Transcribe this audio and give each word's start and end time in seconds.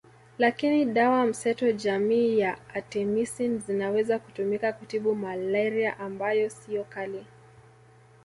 Lakini 0.37 0.85
dawa 0.85 1.25
mseto 1.25 1.71
jamii 1.71 2.39
ya 2.39 2.69
Artemisin 2.73 3.59
zinaweza 3.59 4.19
kutumika 4.19 4.73
kutibu 4.73 5.15
malaria 5.15 5.99
ambayo 5.99 6.49
siyo 6.49 6.83
kali 6.83 7.25